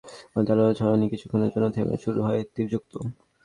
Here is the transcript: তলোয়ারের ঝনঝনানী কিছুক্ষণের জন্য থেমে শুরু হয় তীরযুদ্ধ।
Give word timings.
তলোয়ারের 0.37 0.77
ঝনঝনানী 0.77 1.05
কিছুক্ষণের 1.11 1.51
জন্য 1.53 1.65
থেমে 1.75 1.95
শুরু 2.03 2.19
হয় 2.21 2.41
তীরযুদ্ধ। 2.53 2.93